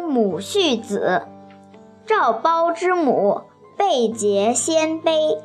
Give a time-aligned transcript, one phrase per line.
[0.00, 1.22] 母婿子。
[2.06, 3.42] 赵胞之母
[3.76, 5.38] 被劫鲜卑，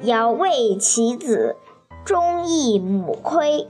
[0.00, 1.56] 遥为其子，
[2.04, 3.68] 忠义母亏。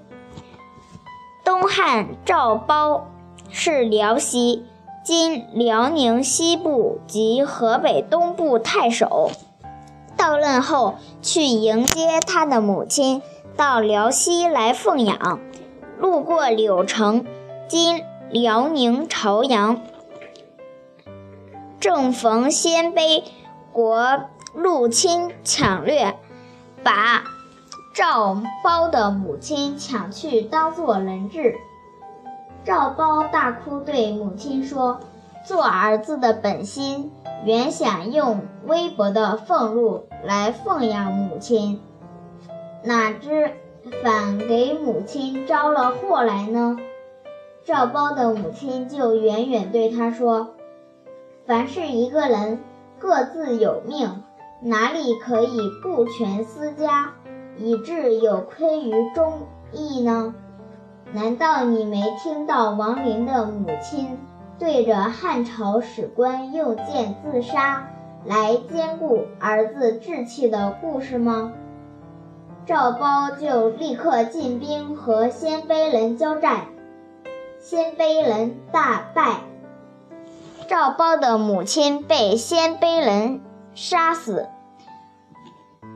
[1.44, 3.08] 东汉赵胞
[3.50, 4.64] 是辽西
[5.02, 9.30] （今辽宁西部及河北东部）太守。
[10.16, 13.22] 到任后，去迎接他的母亲
[13.56, 15.40] 到辽西来奉养。
[15.98, 17.24] 路过柳城
[17.66, 19.80] （今辽宁朝阳），
[21.80, 23.24] 正逢鲜卑
[23.72, 26.14] 国入侵抢掠，
[26.82, 27.24] 把
[27.94, 31.56] 赵胞的母亲抢去当做人质。
[32.64, 35.00] 赵胞大哭，对母亲说
[35.46, 37.10] ：“做儿子的本心
[37.44, 41.80] 原想用微薄的俸禄来奉养母亲，
[42.84, 43.52] 哪知……”
[44.02, 46.76] 反给母亲招了祸来呢。
[47.68, 50.54] 赵包的母亲就远远对他说
[51.44, 52.60] ：“凡是一个人
[52.98, 54.22] 各自有命，
[54.62, 57.12] 哪里可以顾全私家，
[57.58, 60.34] 以致有亏于忠义呢？
[61.12, 64.16] 难道你没听到王林的母亲
[64.58, 67.86] 对着汉朝史官用剑自杀，
[68.24, 71.52] 来兼顾儿子志气的故事吗？”
[72.64, 76.68] 赵包就立刻进兵和鲜卑人交战，
[77.70, 79.42] 鲜卑人大败，
[80.70, 83.42] 赵包的母亲被鲜卑人
[83.74, 84.48] 杀死，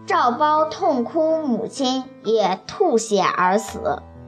[0.07, 4.03] 赵包痛哭，母亲也吐血而死。